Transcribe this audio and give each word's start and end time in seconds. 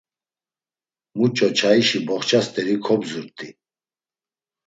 Muç̌o 1.17 1.47
çayişi 1.57 1.99
boxça 2.07 2.39
st̆eri 2.45 2.75
kobzurt̆i. 2.85 3.49